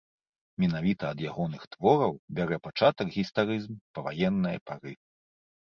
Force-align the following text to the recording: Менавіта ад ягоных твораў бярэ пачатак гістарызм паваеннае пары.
Менавіта 0.61 1.03
ад 1.15 1.19
ягоных 1.33 1.61
твораў 1.75 2.11
бярэ 2.41 2.57
пачатак 2.69 3.07
гістарызм 3.19 3.73
паваеннае 4.01 4.57
пары. 4.73 4.91